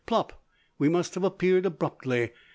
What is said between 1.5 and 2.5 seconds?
abruptly.